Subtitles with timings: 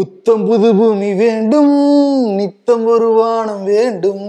[0.00, 1.72] புத்தம் புது பூமி வேண்டும்
[2.36, 4.20] நித்தம் ஒரு வானம் வேண்டும்.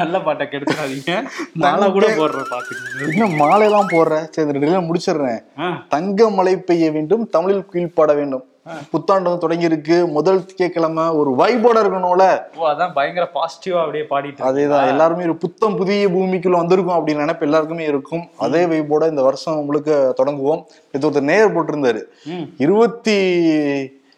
[0.00, 1.14] நல்ல பாட்டை கெடுத்துக்காதீங்க
[1.62, 5.40] மாலை கூட போடுற பாத்துக்கோங்க இன்னும் மாலையெல்லாம் போடுறேன் சரி ரெண்டு முடிச்சிடுறேன்.
[5.94, 8.44] தங்க மழை பெய்ய வேண்டும் தமிழில் கீழ்ப்பாட வேண்டும்.
[8.92, 12.24] புத்தாண்டு வந்து தொடங்கி இருக்கு முதல் திங்கட்கிழமை ஒரு வைபோட இருக்கணும்ல
[12.60, 17.46] ஓ அதான் பயங்கர பாசிட்டிவா அப்படியே பாடிட்டு அதேதான் எல்லாருமே ஒரு புத்தம் புதிய பூமிக்குள்ள வந்திருக்கும் அப்படின்னு நினைப்பு
[17.48, 18.24] எல்லாருக்குமே இருக்கும்.
[18.46, 20.62] அதே வைபோட இந்த வருஷம் முழுக்க தொடங்குவோம்.
[20.96, 22.02] இது ஒருத்தர் நேர் போட்டிருந்தாரு.
[22.66, 23.16] இருபத்தி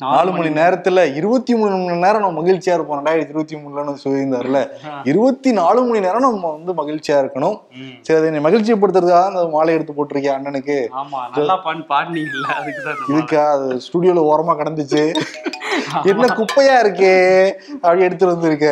[0.01, 2.99] நாலு மணி நேரத்துல இருபத்தி மூணு மணி நேரம் நம்ம மகிழ்ச்சியா இருப்போம்.
[3.01, 4.61] ரெண்டாயிரத்தி இருபத்தி மூணுலன்னு சொல்லியிருந்தாருல.
[5.05, 7.57] இருபத்தி நாலு மணி நேரம் நம்ம வந்து மகிழ்ச்சியா இருக்கணும்.
[8.01, 10.79] சரி அதை என்னை மகிழ்ச்சிப்படுத்துறதுக்காக அந்த மாலை எடுத்து போட்டிருக்கேன் அண்ணனுக்கு.
[13.09, 15.05] இதுக்கா அது ஸ்டுடியோல ஓரமா கடந்துச்சு.
[16.05, 17.15] என்ன குப்பையா இருக்கே?
[17.73, 18.67] அப்படி எடுத்துட்டு வந்திருக்க.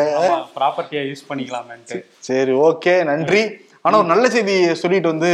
[0.58, 2.04] ப்ராப்பர்ட்டியா யூஸ் பண்ணிக்கலாமேன்ட்டு.
[2.18, 3.42] சரி ஓகே நன்றி.
[3.82, 5.30] ஆனா ஒரு நல்ல செய்தி சொல்லிட்டு வந்து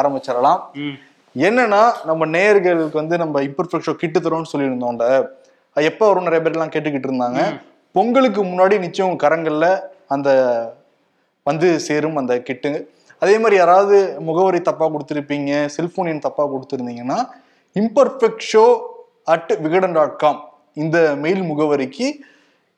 [0.00, 0.60] ஆரம்பிச்சிடலாம்.
[1.36, 5.06] என்னன்னா நம்ம நேயர்களுக்கு வந்து நம்ம இம்பர்ஃபெக்ட் ஷோ கிட்டு தரோம்னு சொல்லியிருந்தோம்ல.
[5.76, 7.40] அது எப்போ வரும் நிறைய பேர் எல்லாம் கேட்டுக்கிட்டு இருந்தாங்க.
[7.96, 9.66] பொங்கலுக்கு முன்னாடி நிச்சயம் கரங்கள்ல
[10.14, 10.28] அந்த
[11.48, 12.72] வந்து சேரும் அந்த கிட்டு.
[13.22, 13.96] அதே மாதிரி யாராவது
[14.28, 17.18] முகவரி தப்பா கொடுத்துருப்பீங்க செல்போன் எண் தப்பா கொடுத்துருந்தீங்கன்னா
[17.76, 18.64] imperfect show
[19.34, 20.40] at Vikatan dot com
[20.84, 22.08] இந்த மெயில் முகவரிக்கு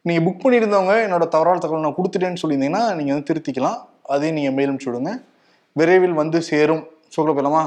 [0.04, 3.78] நீங்க புக் பண்ணியிருந்தவங்க என்னோட தவறான தகவல் நான் கொடுத்துட்டேன்னு சொல்லியிருந்தீங்கன்னா நீங்க வந்து திருத்திக்கலாம்.
[4.14, 5.16] அதையும் நீங்க மெயில் அனுப்பிச்சு
[5.76, 6.84] விரைவில் வந்து சேரும்.
[7.14, 7.64] ஷோக்குள்ள போயிடலாமா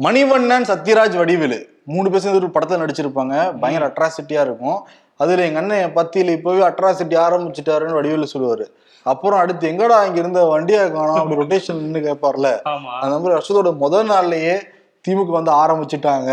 [0.04, 1.82] Manivannan Sathyaraj Vadivelu.
[1.86, 3.60] மூணு பேர் சேர்ந்து ஒரு படத்துல நடிச்சிருப்பாங்க.
[3.60, 4.88] பயங்கர அட்ராசிட்டியா இருக்கும்.
[5.18, 8.66] அதுல எங்க அண்ணன் பத்தியில இப்பவே அட்ராசிட்டி ஆரம்பிச்சுட்டாருன்னு வடிவேலு சொல்லுவாரு.
[9.04, 11.16] அப்புறம் அடுத்து எங்கடா இங்க இருந்த வண்டியா காணோம்?
[11.16, 12.60] அப்படி ரொட்டேஷன் நின்னு கேட்பார்ல.
[12.66, 13.00] ஆமா.
[13.00, 14.62] அந்த மாதிரி வருஷத்தோட முதல் நாள்லயே
[15.08, 16.32] திமுக வந்து ஆரம்பிச்சுட்டாங்க.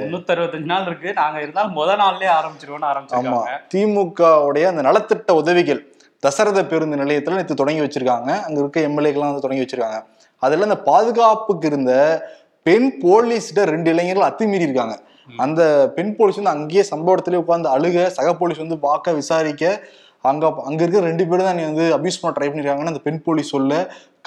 [0.00, 1.12] முன்னூத்தி அறுபத்தஞ்சு நாள் இருக்கு.
[1.12, 2.92] நாங்க இருந்தாலும் முத நாள்லயே ஆரம்பிச்சிருவோம்னு ஆமா.
[2.92, 3.58] ஆரம்பிச்சிருக்காங்க.
[3.74, 5.95] திமுக உடைய அந்த நலத்திட்ட உதவிகள்.
[6.26, 8.30] தசரத பேருந்து நிலையத்துல நேற்று தொடங்கி வச்சிருக்காங்க.
[8.46, 9.98] அங்க இருக்க எம்எல்ஏக்கெல்லாம் வந்து தொடங்கி வச்சிருக்காங்க.
[10.42, 11.92] அதுல இந்த பாதுகாப்புக்கு இருந்த
[12.66, 14.94] பெண் போலீஸ்கிட்ட ரெண்டு இளைஞர்கள் அத்துமீறி இருக்காங்க.
[15.44, 15.62] அந்த
[15.94, 19.64] பெண் போலீஸ் வந்து அங்கேயே சம்பவத்திலே உட்கார்ந்து அழுக சக போலீஸ் வந்து பார்க்க விசாரிக்க
[20.30, 23.52] அங்க அங்க இருக்க ரெண்டு பேரும் தான் நீ வந்து அபியூஸ் பண்ண ட்ரை பண்ணிருக்காங்கன்னு அந்த பெண் போலீஸ்
[23.54, 23.72] சொல்ல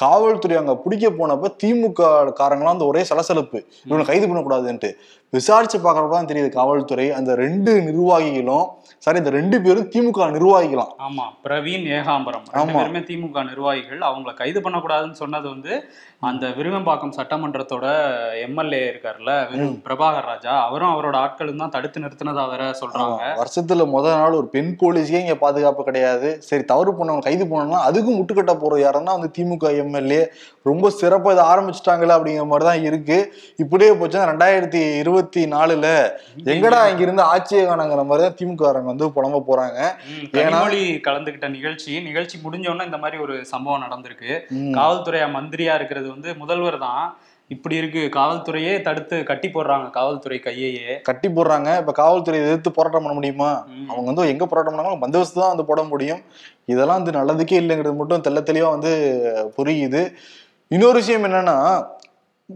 [0.02, 2.02] காவல்துறை அங்க பிடிக்க போனப்ப திமுக
[2.40, 3.60] காரங்களாம் அந்த ஒரே சலசலப்பு.
[3.90, 4.90] இவனை கைது பண்ணக்கூடாதுன்ட்டு.
[5.34, 8.68] விசாரிச்சு பார்க்கறப்ப தான் தெரியுது காவல்துறை அந்த ரெண்டு நிர்வாகிகளும்
[9.04, 10.94] சாரி இந்த ரெண்டு பேரும் திமுக நிர்வாகிகளாம்.
[11.08, 12.46] ஆமா பிரவீன் ஏகாம்பரம்.
[12.86, 14.02] ரெண்டு திமுக நிர்வாகிகள்.
[14.08, 15.74] அவங்கள கைது பண்ணக்கூடாதுன்னு சொன்னது வந்து
[16.30, 17.86] அந்த விருகம்பாக்கம் சட்டமன்றத்தோட
[18.46, 19.34] எம்எல்ஏ இருக்காருல்ல
[19.86, 23.22] பிரபாகர் ராஜா அவரும் அவரோட ஆட்களும் தான் தடுத்து நிறுத்தினதா வேற சொல்றாங்க.
[23.42, 26.32] வருஷத்துல முத நாள் ஒரு பெண் போலீஸே இங்க பாதுகாப்பு கிடையாது.
[26.50, 30.22] சரி தவறு பண்ணவங்க கைது பண்ணணும்னா அதுக்கும் முட்டுக்கட்ட போறது யாருன்னா வந்து திமுக எம்எல்ஏ.
[30.70, 33.20] ரொம்ப சிறப்பா இதை ஆரம்பிச்சிட்டாங்களா அப்படிங்கிற மாதிரி தான் இருக்கு.
[33.64, 34.84] இப்படியே போச்சுன்னா ரெண்டாயிரத்தி
[35.19, 35.88] இருபத்தி நாலுல
[36.52, 39.80] எங்கடா இங்க இருந்து ஆட்சியை காணங்கிற மாதிரி தான் திமுக காரங்க வந்து புலம்ப போறாங்க.
[40.35, 44.31] கனிமொழி கலந்துகிட்ட நிகழ்ச்சி நிகழ்ச்சி முடிஞ்ச உடனே இந்த மாதிரி ஒரு சம்பவம் நடந்திருக்கு.
[44.78, 47.03] காவல்துறை மந்திரியா இருக்கிறது வந்து முதல்வர் தான்.
[47.53, 50.90] இப்படி இருக்கு காவல்துறையே தடுத்து கட்டி போடுறாங்க காவல்துறை கையையே.
[51.09, 51.69] கட்டி போடுறாங்க.
[51.81, 53.51] இப்ப காவல்துறை எதிர்த்து போராட்டம் பண்ண முடியுமா.
[53.91, 56.22] அவங்க வந்து எங்க போராட்டம் பண்ணாலும் பந்தோபஸ்து தான் வந்து போட முடியும்.
[56.74, 58.94] இதெல்லாம் வந்து நல்லதுக்கே இல்லைங்கிறது மட்டும் தெள்ள தெளிவா வந்து
[59.57, 60.03] புரியுது.
[60.75, 61.57] இன்னொரு விஷயம் என்னன்னா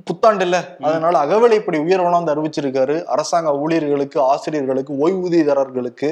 [0.08, 2.96] புத்தாண்டு இல்ல அதனால அகவிலைப்படி உயர்வெல்லாம் வந்து அறிவிச்சிருக்காரு.
[3.16, 6.09] அரசாங்க ஊழியர்களுக்கு ஆசிரியர்களுக்கு ஓய்வூதியதாரர்களுக்கு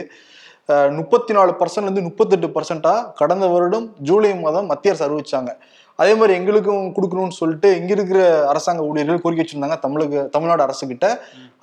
[0.97, 5.51] முப்பத்தி நாலு பர்சன்ட் இருந்து முப்பத்தெட்டு பர்சன்டா கடந்த வருடம் ஜூலை மாதம் மத்திய அரசு அறிவிச்சாங்க.
[6.01, 8.19] அதே மாதிரி எங்களுக்கும் கொடுக்கணும்னு சொல்லிட்டு இங்க இருக்கிற
[8.51, 9.77] அரசாங்க ஊழியர்கள் கோரிக்கை வச்சிருந்தாங்க.
[9.85, 11.07] தமிழக தமிழ்நாடு அரசு கிட்ட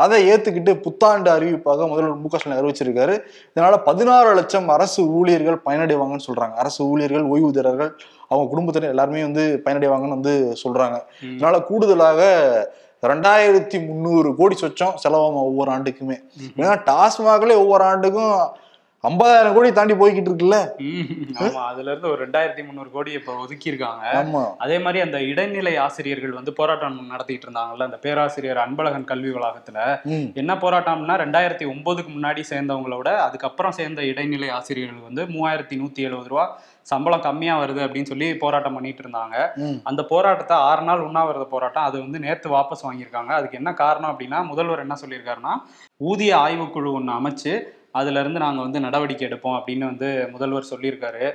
[0.04, 3.14] அதை ஏத்துக்கிட்டு புத்தாண்டு அறிவிப்பாக முதல்வர் மு க ஸ்டாலின் அறிவிச்சிருக்காரு.
[3.54, 6.54] இதனால பதினாறு லட்சம் அரசு ஊழியர்கள் பயனடைவாங்கன்னு சொல்றாங்க.
[6.64, 7.90] அரசு ஊழியர்கள் ஓய்வூதியர்கள்
[8.28, 10.98] அவங்க குடும்பத்தினர் எல்லாருமே வந்து பயனடைவாங்கன்னு வந்து சொல்றாங்க.
[11.34, 12.20] இதனால கூடுதலாக
[13.10, 16.16] ரெண்டாயிரத்தி முந்நூறு கோடி சொச்சம் செலவாகும் ஒவ்வொரு ஆண்டுக்குமே.
[16.60, 18.32] ஏன்னா டாஸ்மாக்ல ஒவ்வொரு ஆண்டுக்கும்
[19.04, 20.56] ஐம்பதாயிரம் கோடி தாண்டி போய்கிட்டு இருக்குல்ல
[21.42, 24.04] ஆமா அதுல இருந்து ஒரு ரெண்டாயிரத்தி முந்நூறு கோடி இப்ப ஒதுக்கி இருக்காங்க
[24.58, 29.78] அதே மாதிரி அந்த இடைநிலை ஆசிரியர்கள் வந்து போராட்டம் நடத்திட்டு இருந்தாங்கல்ல அந்த பேராசிரியர் அன்பழகன் கல்வி வளாகத்துல.
[30.34, 36.46] என்ன போராட்டம்னா ரெண்டாயிரத்தி ஒன்பதுக்கு முன்னாடி சேர்ந்தவங்களோட அதுக்கப்புறம் சேர்ந்த இடைநிலை ஆசிரியர்கள் வந்து மூவாயிரத்தி நூத்தி எழுபது ரூபா
[36.82, 39.36] சம்பளம் கம்மியா வருது அப்படின்னு சொல்லி போராட்டம் பண்ணிட்டு இருந்தாங்க.
[39.84, 43.32] அந்த போராட்டத்தை ஆறு நாள் உண்ணாவிரத போராட்டம் அது வந்து நேத்து வாபஸ் வாங்கியிருக்காங்க.
[43.38, 45.54] அதுக்கு என்ன காரணம் அப்படின்னா முதல்வர் என்ன சொல்லியிருக்காருன்னா
[46.10, 47.52] ஊதிய ஆய்வுக்குழு ஒன்று அமைச்சு
[47.98, 51.26] அதுல இருந்து நாங்க வந்து நடவடிக்கை எடுப்போம் அப்படின்னு வந்து முதல்வர் சொல்லியிருக்காரு.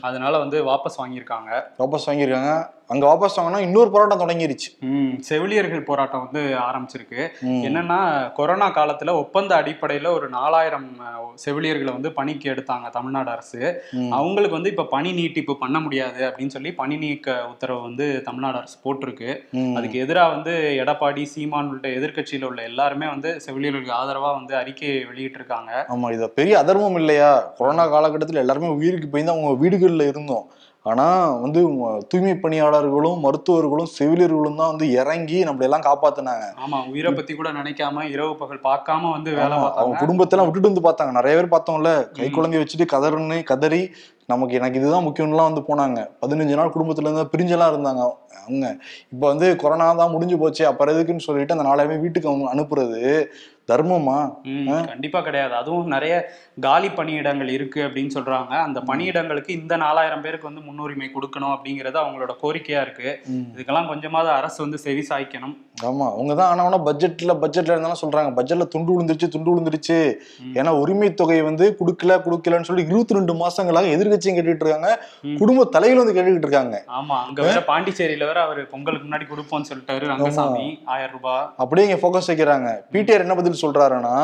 [0.00, 1.50] அதனால வந்து வாபஸ் வாங்கியிருக்காங்க.
[1.78, 2.52] வாபஸ் வாங்கியிருக்காங்க.
[2.90, 4.68] அங்க வாபஸ் வாங்கினா இன்னொரு போராட்டம் தொடங்கிருச்சு.
[5.28, 7.20] செவிலியர்கள் போராட்டம் வந்து ஆரம்பிச்சிருக்கு.
[7.66, 7.98] என்னன்னா
[8.32, 10.88] கொரோனா காலத்துல ஒப்பந்த அடிப்படையில ஒரு நாலாயிரம்
[11.44, 13.60] செவிலியர்களை வந்து பணிக்கு எடுத்தாங்க தமிழ்நாடு அரசு.
[14.18, 18.76] அவங்களுக்கு வந்து இப்ப பணி நீட்டிப்பு பண்ண முடியாது அப்படின்னு சொல்லி பணி நீக்க உத்தரவு வந்து தமிழ்நாடு அரசு
[18.84, 19.30] போட்டிருக்கு.
[19.76, 25.70] அதுக்கு எதிராக வந்து எடப்பாடி சீமான் உள்ளிட்ட எதிர்க்கட்சியில உள்ள எல்லாருமே வந்து செவிலியர்களுக்கு ஆதரவா வந்து அறிக்கை வெளியிட்டிருக்காங்க.
[25.94, 27.32] ஆமா இது பெரிய அதர்மம் இல்லையா?
[27.58, 30.46] கொரோனா காலகட்டத்தில் எல்லாருமே உயிருக்கு பயந்து அவங்க வீடுகள்ல இருந்தோம்.
[30.86, 31.04] ஆனா
[31.42, 31.60] வந்து
[32.10, 36.46] தூய்மை பணியாளர்களும் மருத்துவர்களும் செவிலியர்களும் தான் வந்து இறங்கி நம்மள எல்லாம் காப்பாத்துனாங்க.
[36.64, 41.12] ஆமா உயிரை பத்தி கூட நினைக்காம இரவு பகல் பார்க்காம வந்து வேலை அவங்க குடும்பத்தெல்லாம் விட்டுட்டு வந்து பார்த்தாங்க.
[41.12, 42.28] நிறைய பேர் பார்த்தோம்ல கை.
[42.30, 43.82] குழந்தைய வச்சுட்டு கதறுன்னு கதறி
[44.28, 46.00] நமக்கு எனக்கு இதுதான் முக்கியம்லாம் வந்து போனாங்க.
[46.22, 48.02] பதினஞ்சு நாள் குடும்பத்துல இருந்து பிரிஞ்செல்லாம் இருந்தாங்க
[48.42, 48.66] அவங்க.
[49.12, 53.00] இப்ப வந்து கொரோனா தான் முடிஞ்சு போச்சு அப்புறம் எதுக்குன்னு சொல்லிட்டு அந்த நாலாயிரம் வீட்டுக்கு அவங்க அனுப்புறது.
[53.70, 54.18] தர்மமா?
[54.90, 55.54] கண்டிப்பா கிடையாது.
[55.54, 56.14] அதுவும் நிறைய
[56.66, 58.54] காலி பணியிடங்கள் இருக்கு அப்படின்னு சொல்றாங்க.
[58.66, 63.10] அந்த பணியிடங்களுக்கு இந்த நாலாயிரம் பேருக்கு வந்து முன்னுரிமை கொடுக்கணும் அப்படிங்கறது அவங்களோட கோரிக்கையா இருக்கு.
[63.54, 65.54] இதுக்கெல்லாம் கொஞ்சமாவது அரசு வந்து செவி சாய்க்கணும்.
[65.88, 68.30] ஆமா அவங்க தான் ஆனா பட்ஜெட்ல பட்ஜெட்ல இருந்தாலும் சொல்றாங்க.
[68.38, 69.98] பட்ஜெட்ல துண்டு விழுந்துருச்சு துண்டு விழுந்துருச்சு.
[70.58, 74.90] ஏன்னா உரிமை தொகை வந்து கொடுக்கல கொடுக்கலன்னு சொல்லி இருபத்தி ரெண்டு மாசங்களாக எதிர்கட்சியும் கேட்டுட்டு இருக்காங்க.
[75.40, 76.76] குடும்ப தலைகள் வந்து கேட்டுக்கிட்டு இருக்காங்க.
[76.98, 80.66] ஆமா அங்க வேற பாண்டிச்சேரியில வேற அவரு பொங்கலுக்கு முன்னாடி கொடுப்போம்னு சொல்லிட்டாரு ரங்கசாமி.
[80.94, 81.46] ஆயிரம் ரூபாய்.
[81.64, 82.68] அப்படியே இங்க ஃபோக்கஸ் வைக்கிறாங்க.
[82.92, 84.14] பிடிஆர் என்ன பதில் சொல்றாருன்னா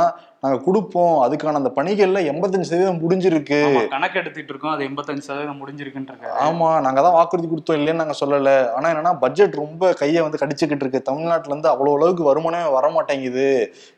[0.42, 1.14] நாங்க கொடுப்போம்.
[1.24, 3.58] அதுக்கான அந்த பணிகள்ல எண்பத்தஞ்சு சதவீதம் முடிஞ்சிருக்கு.
[3.94, 4.74] கணக்கு எடுத்துட்டு இருக்கோம்.
[4.74, 8.52] அது எண்பத்தஞ்சு சதவீதம் முடிஞ்சிருக்குன்னு இருக்காரு ஆமா நாங்க தான் வாக்குறுதி கொடுத்தோம் இல்லைன்னு நாங்க சொல்லல.
[8.76, 11.08] ஆனா என்னன்னா பட்ஜெட் ரொம்ப கையை வந்து கடிச்சுக்கிட்டு இருக்கு.
[11.08, 13.48] தமிழ்நாட்டுல இருந்து அவ்வளவு அளவுக்கு வருமானமே வர மாட்டேங்குது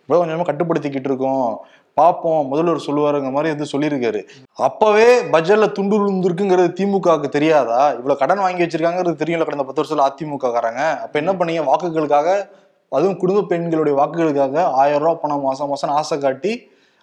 [0.03, 1.51] இப்போ கொஞ்சமா கட்டுப்படுத்திக்கிட்டு இருக்கோம்.
[1.97, 4.21] பார்ப்போம் முதல்வர் சொல்லுவாருங்க மாதிரி வந்து சொல்லியிருக்காரு.
[4.67, 7.81] அப்பவே பட்ஜெட்ல துண்டு விழுந்திருக்குங்கிறது திமுகவுக்கு தெரியாதா?
[7.99, 11.65] இவ்வளவு கடன் வாங்கி வச்சிருக்காங்கிறது தெரியும்ல கடந்த பத்து வருஷத்துல அதிமுக காரங்க அப்ப என்ன பண்ணீங்க?
[11.71, 12.29] வாக்குகளுக்காக
[12.93, 16.53] அதுவும் குடும்ப பெண்களுடைய வாக்குகளுக்காக ஆயிரம் ரூபா பணம் மாசம் மாசம் ஆசை காட்டி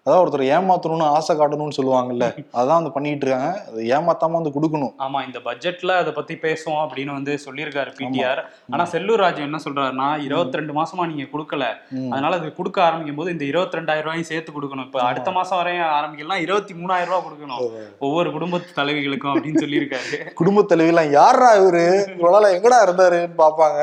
[0.07, 2.25] அதாவது ஒருத்தர் ஏமாத்தணும்னு ஆசை காட்டணும்னு சொல்லுவாங்கல்ல
[2.59, 3.49] அதான் வந்து பண்ணிட்டு இருக்காங்க.
[3.69, 4.93] அது ஏமாத்தாம வந்து கொடுக்கணும்.
[5.05, 8.41] ஆமா இந்த பட்ஜெட்ல அதை பத்தி பேசுவோம் அப்படின்னு வந்து சொல்லியிருக்காரு பிடிஆர்.
[8.73, 11.65] ஆனா செல்லூர் ராஜு என்ன சொல்றாருன்னா இருபத்தி ரெண்டு மாசமா நீங்க கொடுக்கல.
[12.13, 14.87] அதனால அது கொடுக்க ஆரம்பிக்கும் போது இந்த இருபத்தி ரெண்டாயிரம் ரூபாயும் சேர்த்து கொடுக்கணும்.
[14.89, 17.59] இப்ப அடுத்த மாசம் வரையும் ஆரம்பிக்கலாம் இருபத்தி மூணாயிரம் ரூபாய் கொடுக்கணும்.
[18.07, 20.21] ஒவ்வொரு குடும்பத்து தலைவிகளுக்கும் அப்படின்னு சொல்லியிருக்காரு.
[20.41, 21.85] குடும்ப தலைவிலாம் யாரா இவரு?
[22.15, 23.81] இவ்வளவு எங்கடா இருந்தாருன்னு பாப்பாங்க.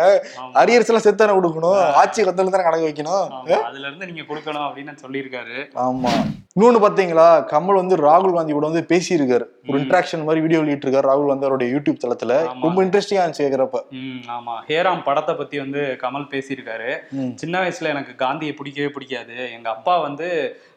[0.63, 3.29] அரியர்ஸ் எல்லாம் சேர்த்து தானே கொடுக்கணும் ஆட்சி கத்தல தானே கணக்கு வைக்கணும்.
[3.69, 5.59] அதுல இருந்து நீங்க கொடுக்கணும் அப்படின்னு சொல்லியிருக்காரு.
[5.87, 6.13] ஆமா.
[6.61, 9.45] இன்னொன்னு பாத்தீங்களா கமல் வந்து ராகுல் காந்தி கூட வந்து பேசியிருக்காரு.
[9.67, 9.81] ஒரு.
[9.81, 12.35] இன்ட்ராக்ஷன் மாதிரி வீடியோ வெளியிட்டு இருக்காரு ராகுல் காந்தி அவருடைய யூடியூப் தளத்துல.
[12.63, 13.81] ரொம்ப இன்ட்ரெஸ்டிங்கா இருந்துச்சு கேக்குறப்ப.
[13.91, 14.55] ம் ஆமா.
[14.69, 16.91] ஹேராம் படத்தை பத்தி வந்து கமல் பேசியிருக்காரு.
[17.35, 19.53] சின்ன வயசுல எனக்கு காந்தியை பிடிக்கவே பிடிக்காது.
[19.53, 20.29] எங்க அப்பா வந்து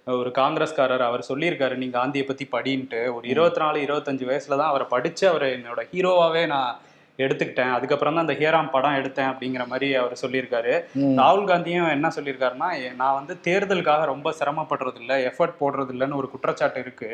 [0.06, 1.06] ஒரு காங்கிரஸ்காரர்.
[1.10, 3.14] அவர் சொல்லியிருக்காரு நீ காந்தியை பத்தி படின்ட்டு.
[3.14, 6.78] ஒரு இருபத்தி நாலு இருபத்தஞ்சு வயசுல தான் அவரை படிச்சு அவர் என்னோட ஹீரோவாவே நான்
[7.24, 10.74] எடுத்துக்கிட்டேன் அதுக்கப்புறம் தான் அந்த ஹேராம் படம் எடுத்தேன் அப்படிங்கிற மாதிரி அவர் சொல்லியிருக்காரு.
[11.20, 12.70] ராகுல் காந்தியும் என்ன சொல்லியிருக்காருன்னா
[13.02, 17.10] நான் வந்து தேர்தலுக்காக ரொம்ப சிரமப்படுறது இல்ல எஃபர்ட் போடுறது இல்லைன்னு ஒரு குற்றச்சாட்டு இருக்கு.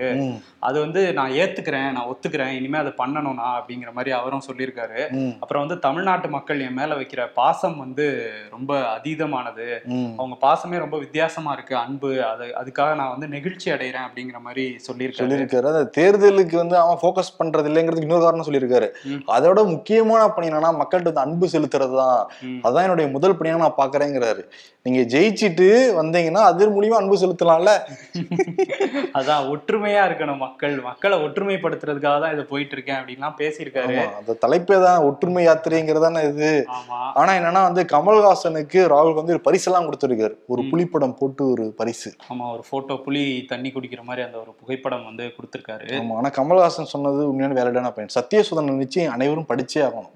[0.67, 4.99] அது வந்து நான் ஏத்துக்கிறேன் நான் ஒத்துக்கிறேன் இனிமே அதை பண்ணணும் நான் அப்படிங்கிற மாதிரி அவரும் சொல்லியிருக்காரு.
[5.43, 8.07] அப்புறம் வந்து தமிழ்நாட்டு மக்கள் என் மேல வைக்கிற பாசம் வந்து
[8.55, 9.67] ரொம்ப அதீதமானது.
[10.19, 15.25] அவங்க பாசமே ரொம்ப வித்தியாசமா இருக்கு அன்பு அது அதுக்காக நான் வந்து நெகிழ்ச்சி அடைகிறேன் அப்படிங்கிற மாதிரி சொல்லியிருக்காரு
[15.25, 18.89] சொல்லியிருக்காரு அந்த தேர்தலுக்கு வந்து அவன் ஃபோக்கஸ் பண்றது இல்லைங்கிறதுக்கு இன்னொரு காரணம் சொல்லியிருக்காரு.
[19.37, 19.59] அதோட
[19.95, 22.59] முக்கியமான பணி என்னன்னா மக்கள்கிட்ட வந்து அன்பு செலுத்துறது தான் ம்.
[22.65, 24.41] அதான் என்னுடைய முதல் பணியா நான் பாக்குறேங்கிறாரு.
[24.85, 25.67] நீங்க ஜெயிச்சிட்டு
[25.97, 27.71] வந்தீங்கன்னா அது மூலியமா அன்பு செலுத்தலாம்ல?
[29.19, 30.73] அதான் ஒற்றுமையா இருக்கணும் மக்கள்.
[30.87, 33.95] மக்களை ஒற்றுமைப்படுத்துறதுக்காக தான் இதை போயிட்டு இருக்கேன் அப்படின்லாம் பேசியிருக்காரு.
[34.19, 36.49] அந்த தலைப்பே தான் ஒற்றுமை யாத்திரைங்கிறதானே இது.
[37.19, 40.35] ஆனா என்னன்னா வந்து கமல்ஹாசனுக்கு ராகுல் வந்து ஒரு பரிசெல்லாம் கொடுத்திருக்காரு.
[40.49, 40.61] ஒரு.
[40.73, 42.11] புலிப்படம் போட்டு ஒரு பரிசு.
[42.31, 45.87] ஆமா ஒரு போட்டோ புலி தண்ணி குடிக்கிற மாதிரி அந்த ஒரு புகைப்படம் வந்து கொடுத்திருக்காரு.
[46.01, 50.13] ஆமா ஆனா கமல்ஹாசன் சொன்னது உண்மையான வேலைடான பையன் சத்தியசுதன் நிச்சயம் அனைவரும் படிச்சே ஆகணும்.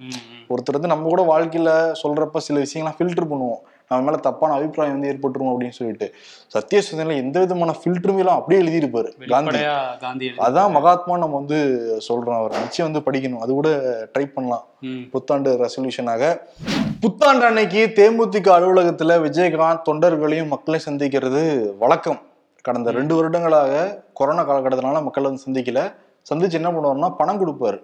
[0.49, 3.61] ஒருத்தர் வந்து நம்ம கூட வாழ்க்கையில சொல்றப்ப சில விஷயங்கள்லாம் ஃபில்டர் பண்ணுவோம்.
[3.89, 6.07] நம்ம மேல தப்பான அபிப்பிராயம் வந்து ஏற்பட்டுரும் அப்படின்னு சொல்லிட்டு.
[6.53, 9.11] சத்தியசுதன்ல எந்த விதமான ஃபில்டருமே எல்லாம் அப்படியே எழுதியிருப்பாரு
[9.99, 10.27] காந்தி.
[10.37, 11.57] அதான் மகாத்மா நம்ம வந்து
[12.07, 12.35] சொல்றோம்.
[12.35, 13.43] அவர் நிச்சயம் வந்து படிக்கணும்.
[13.43, 13.69] அது கூட
[14.13, 14.65] ட்ரை பண்ணலாம்.
[15.11, 16.39] புத்தாண்டு ரெசல்யூஷனாக
[16.99, 22.19] புத்தாண்டு அன்னைக்கு தேமுதிக அலுவலகத்துல விஜயகாந்த் தொண்டர்களையும் மக்களையும் சந்திக்கிறது வழக்கம்.
[22.61, 25.79] கடந்த ரெண்டு வருடங்களாக கொரோனா காலகட்டத்தினால மக்கள் வந்து சந்திக்கல.
[26.29, 27.77] சந்திச்சு என்ன பண்ணுவாருன்னா பணம் கொடுப்பாரு.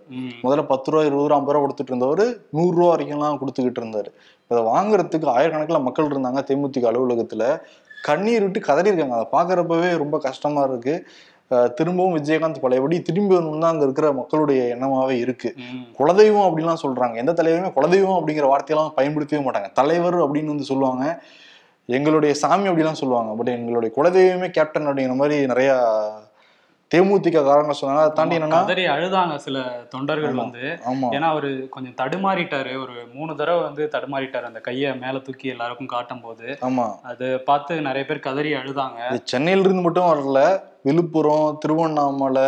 [0.44, 2.24] முதல்ல பத்து ரூபா இருபது ரூபா ஐம்பது ரூபா கொடுத்துட்டு இருந்தவர்
[2.56, 4.10] நூறு ரூபா வரைக்கும்லாம் கொடுத்துக்கிட்டு இருந்தாரு.
[4.50, 7.44] இதை வாங்குறதுக்கு ஆயிரக்கணக்கில் மக்கள் இருந்தாங்க தேமுதிக அலுவலகத்துல.
[8.08, 9.18] கண்ணீர் விட்டு கதறியிருக்காங்க.
[9.20, 10.96] அதை பார்க்கறப்பவே ரொம்ப கஷ்டமா இருக்கு.
[11.78, 15.50] திரும்பவும் விஜயகாந்த் பழையபடி திரும்பி வரணும்னு தான் அங்க இருக்கிற மக்களுடைய எண்ணமாவே இருக்கு.
[16.00, 17.16] குலதெய்வம் அப்படின்லாம் சொல்றாங்க.
[17.24, 19.70] எந்த தலைவருமே குலதெய்வம் அப்படிங்கிற வார்த்தையெல்லாம் பயன்படுத்தவே மாட்டாங்க.
[19.80, 21.06] தலைவர் அப்படின்னு வந்து சொல்லுவாங்க.
[21.98, 23.32] எங்களுடைய சாமி அப்படிலாம் சொல்லுவாங்க.
[23.40, 25.72] பட் எங்களுடைய குலதெய்வமே கேப்டன் அப்படிங்கிற மாதிரி நிறைய
[26.94, 27.98] தேமுதிக காரங்க சொன்னாங்க.
[27.98, 29.60] அதை தாண்டி என்னன்னா கதறி அழுதாங்க சில
[29.90, 30.34] தொண்டர்கள்.
[30.34, 30.66] வந்து.
[31.12, 32.74] ஏன்னா அவரு கொஞ்சம் தடுமாறிட்டாரு.
[32.84, 34.50] ஒரு மூணு தடவை வந்து தடுமாறிட்டாரு.
[34.52, 36.86] அந்த கையை மேல தூக்கி எல்லாருக்கும் காட்டும் போது ஆமா.
[37.04, 39.22] அது பார்த்து நிறைய பேர் கதறி அழுதாங்க.
[39.24, 40.62] சென்னையில இருந்து மட்டும் வரல.
[40.84, 42.48] விழுப்புரம் திருவண்ணாமலை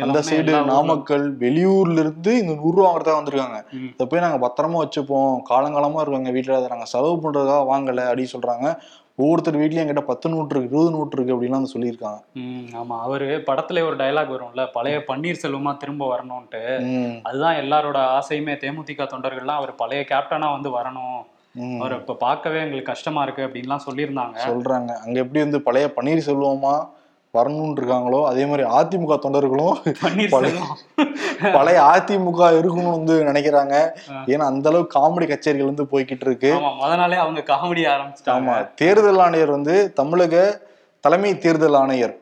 [0.00, 3.58] அந்த சைடு நாமக்கல் வெளியூர்ல இருந்து இந்த நூறு ரூபா வாங்குறதா வந்திருக்காங்க.
[3.92, 5.38] இதை போய் நாங்க பத்திரமா வச்சுப்போம்.
[5.50, 6.30] காலங்காலமா இருக்காங்க.
[6.30, 8.68] வீட்டுல நாங்க செலவு பண்றதுக்காக வாங்கல அப்படின்னு சொல்றாங்க.
[9.14, 12.20] ஒவ்வொருத்தர் வீட்லயும் என்கிட்ட பத்து நோட்டு இருக்கு இருபது நோட்டு இருக்கு அப்படின்லாம் வந்து சொல்லியிருக்காங்க.
[12.80, 12.96] ஆமா.
[13.00, 16.62] அவரு படத்துல ஒரு டயலாக் வரும்ல பழைய பன்னீர்செல்வமா திரும்ப வரணும்ட்டு
[17.22, 18.54] அதுதான் எல்லாரோட ஆசையுமே.
[18.64, 21.20] தேமுதிக தொண்டர்கள்லாம் அவர் பழைய கேப்டனா வந்து வரணும்.
[21.80, 24.38] அவர் இப்ப பார்க்கவே எங்களுக்கு கஷ்டமா இருக்கு அப்படின்லாம் சொல்லியிருந்தாங்க.
[24.46, 24.92] சொல்றாங்க.
[25.04, 26.74] அங்க எப்படி வந்து பழைய பன்னீர் செல்வமா
[27.36, 29.76] வரணும்னு இருக்காங்களோ அதே மாதிரி அதிமுக தொண்டர்களும்
[31.54, 33.76] பழைய அதிமுக இருக்கணும்னு வந்து நினைக்கிறாங்க.
[34.32, 36.50] ஏன்னா அந்த அளவுக்கு காமெடி கச்சேரிகள் வந்து போய்கிட்டு இருக்கு.
[36.80, 38.36] முத நாளே அவங்க காமெடி ஆரம்பிச்சிட்டாங்க.
[38.36, 40.44] ஆமா தேர்தல் ஆணையர் வந்து தமிழக
[41.06, 42.14] தலைமை தேர்தல் ஆணையர்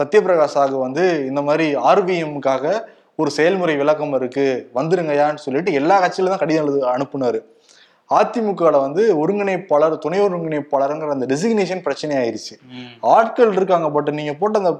[0.00, 2.74] சத்யபிரகாஷ் சாகு வந்து இந்த மாதிரி ஆர்பிஎம்காக
[3.22, 4.48] ஒரு செயல்முறை விளக்கம் இருக்கு.
[4.80, 7.40] வந்துருங்கய்யான்னு சொல்லிட்டு எல்லா கட்சியிலும் தான் கடிதம் அனுப்புனாரு.
[8.18, 12.54] அதிமுகல வந்து ஒருங்கிணைப்பாளர் துணை ஒருங்கிணைப்பாளருங்கிற அந்த டெசிக்னேஷன் பிரச்சனை ஆயிருச்சு.
[13.16, 14.72] ஆட்கள் இருக்காங்க பட் நீங்க போட்ட அந்த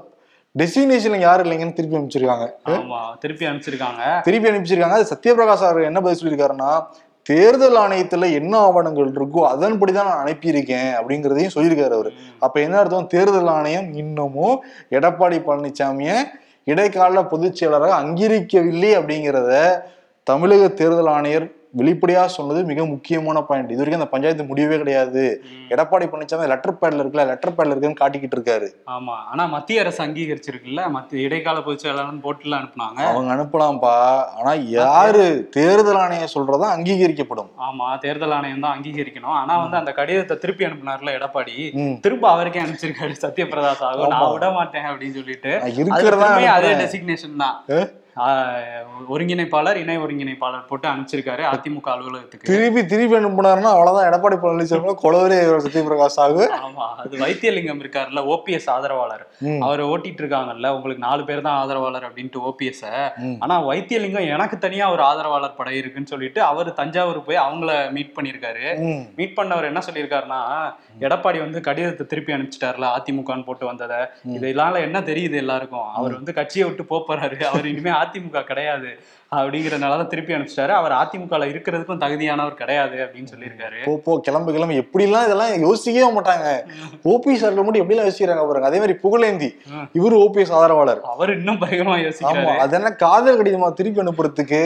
[0.55, 2.47] டெசிக்னேஷன்ல யாரும் இல்லைங்கன்னு திருப்பி அனுப்பிச்சிருக்காங்க.
[3.23, 4.01] திருப்பி அனுப்பிச்சிருக்காங்க.
[4.27, 4.97] திருப்பி அனுப்பிச்சிருக்காங்க.
[4.99, 6.71] அது சத்யபிரகாஷ் சார் என்ன பதில் சொல்லியிருக்காருன்னா
[7.29, 12.11] தேர்தல் ஆணையத்துல என்ன ஆவணங்கள் இருக்கோ அதன்படி தான் நான் அனுப்பியிருக்கேன் அப்படிங்கிறதையும் சொல்லியிருக்காரு அவரு.
[12.45, 13.07] அப்ப என்ன அர்த்தம்?
[13.07, 14.55] தேர்தல் ஆணையம் இன்னமும்
[14.97, 16.13] எடப்பாடி பழனிசாமிய
[16.63, 19.53] இடைக்கால பொதுச் செயலராக அங்கீகரிக்கவில்லை அப்படிங்கிறத
[20.27, 25.41] தமிழக தேர்தல் ஆணையர் வெளிப்படையா சொன்னது மிக முக்கியமான பாயிண்ட் இது வரைக்கும் அந்த பஞ்சாயத்து முடியவே கிடையாது.
[25.69, 28.67] எடப்பாடி பழனிசாமி லெட்டர் பேட்ல இருக்குல்ல லெட்டர் பேட்ல இருக்குன்னு காட்டிக்கிட்டு இருக்காரு.
[28.87, 29.15] ஆமா.
[29.31, 32.99] ஆனா மத்திய அரசு அங்கீகரிச்சிருக்குல்ல மத்திய இடைக்கால பொதுச் செயலாளர்னு போட்டுல அனுப்புனாங்க.
[33.01, 33.95] அவங்க அனுப்பலாம்ப்பா.
[34.39, 37.49] ஆனா யாரு தேர்தல் ஆணையம் சொல்றதா அங்கீகரிக்கப்படும்.
[37.59, 39.37] ஆமா தேர்தல் ஆணையம் தான் அங்கீகரிக்கணும்.
[39.41, 41.55] ஆனா வந்து அந்த கடிதத்தை திருப்பி அனுப்புனார்ல எடப்பாடி.
[42.01, 44.07] திரும்ப அவருக்கே அனுப்பிச்சிருக்காரு சத்யபிரதா சாகு.
[44.07, 45.53] நான் விட மாட்டேன் அப்படின்னு சொல்லிட்டு.
[46.57, 46.67] அது.
[46.83, 47.57] டெசிக்னேஷன் தான்.
[49.11, 52.47] ஒருங்கிணைப்பாளர் இணை ஒருங்கிணைப்பாளர் போட்டு அனுப்பிச்சிருக்காரு அதிமுக அலுவலகத்துக்கு.
[52.49, 56.43] திருப்பி திருப்பி அனுப்புனாருன்னா அவ்வளவுதான் எடப்பாடி பழனிசாமி கொலவரே சத்யபிரகாஷ் சாகு.
[56.59, 59.23] ஆமா அது வைத்தியலிங்கம் இருக்காருல்ல ஓபிஎஸ் ஆதரவாளர்.
[59.61, 62.83] அவர் ஓட்டிட்டு இருக்காங்கல்ல உங்களுக்கு நாலு பேர் தான் ஆதரவாளர் அப்படின்ட்டு ஓபிஎஸ்.
[63.39, 68.65] ஆனா வைத்தியலிங்கம் எனக்கு தனியா ஒரு ஆதரவாளர் படை இருக்குன்னு சொல்லிட்டு அவர் தஞ்சாவூர் போய் அவங்கள மீட் பண்ணியிருக்காரு
[68.85, 69.01] ம்.
[69.15, 70.41] மீட் பண்ணவர் என்ன சொல்லியிருக்காருன்னா
[71.05, 73.99] எடப்பாடி வந்து கடிதத்தை திருப்பி அனுப்பிச்சிட்டாருல அதிமுகன்னு போட்டு வந்ததை.
[74.37, 75.87] இதனால என்ன தெரியுது எல்லாருக்கும்?
[75.97, 77.37] அவர் வந்து கட்சியை விட்டு போறாரு.
[77.49, 78.91] அவர் இனிமே அதிமுக கிடையாது
[79.39, 80.73] அப்படிங்கறதுனால தான் திருப்பி அனுப்பிச்சிட்டாரு.
[80.77, 83.77] அவர் அதிமுகல இருக்கிறதுக்கும் தகுதியானவர் கிடையாது அப்படின்னு சொல்லியிருக்காரு.
[84.05, 84.79] போ கிளம்பு கிளம்பு.
[84.83, 86.47] எப்படிலாம் இதெல்லாம் யோசிக்கவே மாட்டாங்க.
[87.11, 88.69] ஓபிஎஸ் ஆர்கள் மட்டும் எப்படிலாம் யோசிக்கிறாங்க பாருங்க.
[88.71, 89.49] அதே மாதிரி புகழேந்தி.
[89.99, 91.01] இவரு ஓபிஎஸ் ஆதரவாளர்.
[91.13, 92.57] அவர் இன்னும் பயங்கரமா யோசிக்கிறாரு.
[92.65, 94.61] அது என்ன காதல் கடிதமா திருப்பி அனுப்புறதுக்கு?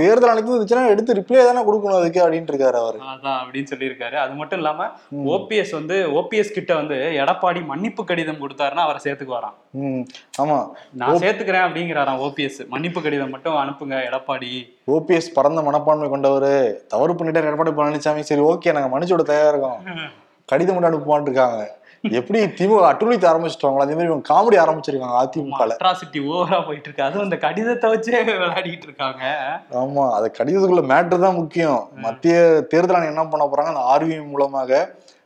[0.00, 3.00] தேர்தல் ஆணையத்துக்கு இருந்துச்சுன்னா எடுத்து ரிப்ளை தானே கொடுக்கணும் அதுக்கு அப்படின்ட்டு இருக்காரு அவரு.
[3.14, 4.18] அதான் அப்படின்னு சொல்லியிருக்காரு.
[4.26, 4.88] அது மட்டும் இல்லாம
[5.34, 9.58] ஓபிஎஸ் வந்து ஓபிஎஸ் கிட்ட வந்து எடப்பாடி மன்னிப்பு கடிதம் கொடுத்தாருன்னா அவரை சேர்த்துக்கு வரான்
[10.42, 10.60] ஆமா.
[11.00, 14.52] நான் சேர்த்துக்கிறேன் அப்படிங்கிறாராம் ஓபிஎஸ் மன்னிப்பு கடிதம் மட்டும் அனுப்புங்க எடப்பாடி.
[14.96, 16.52] ஓபிஎஸ் பரந்த மனப்பான்மை கொண்டவர்.
[16.92, 18.22] தவறு பண்ணிட்டார் எடப்பாடி பழனிசாமி.
[18.30, 19.82] சரி ஓகே நாங்க மன்னிச்சு தயாரா இருக்கோம்.
[20.52, 21.64] கடிதம் மட்டும் இருக்காங்க
[22.18, 25.76] எப்படி திமுக அட்டுழித்து ஆரம்பிச்சிட்டாங்களோ அதே மாதிரி இவங்க காமெடி ஆரம்பிச்சிருக்காங்க அதிமுகல.
[25.76, 29.22] அட்ராசிட்டி ஓவரா போயிட்டு இருக்கு அதுவும் அந்த கடிதத்தை வச்சே விளையாடிட்டு இருக்காங்க.
[29.80, 31.80] ஆமா அது கடிதத்துக்குள்ள மேட்ரு தான் முக்கியம்.
[32.04, 32.36] மத்திய
[32.72, 34.80] தேர்தல் என்ன பண்ண போறாங்க அந்த ஆர்விஎம் மூலமாக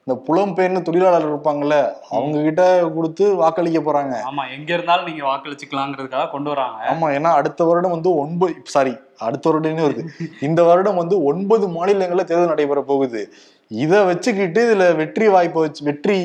[0.07, 1.77] இந்த புலம்பெயர்ந்த தொழிலாளர்கள் இருப்பாங்கல்ல
[2.09, 2.63] அவங்க கிட்ட
[2.95, 4.15] கொடுத்து வாக்களிக்க போறாங்க.
[4.31, 6.79] ஆமா எங்க இருந்தாலும் நீங்க வாக்களிச்சுக்கலாங்கிறதுக்காக கொண்டு வராங்க.
[6.93, 10.05] ஆமா ஏன்னா அடுத்த வருடம் வந்து ஒன்பது சாரி அடுத்த வருடம் வருது.
[10.41, 13.23] இந்த வருடம் வந்து ஒன்பது மாநிலங்கள்ல தேர்தல் நடைபெற போகுது.
[13.71, 16.17] இத வச்சுக்கிட்டு இதுல வெற்றி வாய்ப்பை வச்சு வெற்றி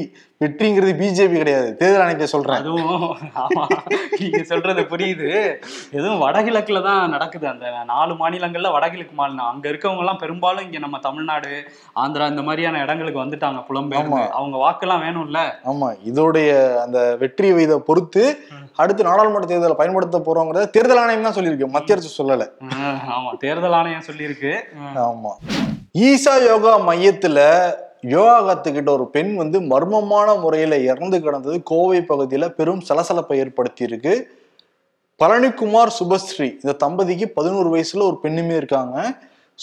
[0.42, 1.68] வெற்றிங்கிறது பிஜேபி கிடையாது.
[1.80, 2.58] தேர்தல் ஆணையத்தை சொல்றேன்.
[2.62, 3.04] அதுவும்
[3.44, 3.64] ஆமா
[4.22, 5.30] நீங்க சொல்றது புரியுது.
[5.98, 7.48] எதுவும் வடகிழக்குல தான் நடக்குது.
[7.48, 9.50] அந்த நாலு மாநிலங்கள்ல வடகிழக்கு மாநிலம்.
[9.52, 11.52] அங்க இருக்கவங்க எல்லாம் பெரும்பாலும் இங்க நம்ம தமிழ்நாடு
[12.04, 13.62] ஆந்திரா இந்த மாதிரியான இடங்களுக்கு வந்துட்டாங்க.
[13.70, 14.24] புலம்பெயர்ந்து.
[14.40, 15.42] அவங்க வாக்கெல்லாம் வேணும்ல.
[15.74, 15.90] ஆமா.
[16.12, 16.50] இதோடைய
[16.86, 18.26] அந்த வெற்றி இதை பொறுத்து
[18.78, 21.74] அடுத்து நாடாளுமன்ற தேர்தலை பயன்படுத்த போறோங்கிறத தேர்தல் ஆணையம் தான் சொல்லியிருக்கு.
[21.78, 22.48] மத்திய அரசு சொல்லல.
[23.18, 23.32] ஆமா.
[23.46, 24.54] தேர்தல் ஆணையம் சொல்லியிருக்கு.
[25.08, 25.34] ஆமா.
[26.04, 27.40] ஈசா யோகா மையத்துல
[28.02, 31.64] யோகா கத்துக்கிட்ட ஒரு பெண் வந்து மர்மமான முறையில இறந்து கிடந்தது.
[31.64, 34.14] கோவை பகுதியில பெரும் சலசலப்பை ஏற்படுத்தி இருக்கு
[35.20, 36.48] பழனிக்குமார் சுபஸ்ரீ.
[36.64, 39.18] இந்த தம்பதிக்கு பதினோரு வயசுல ஒரு பெண்ணுமே இருக்காங்க.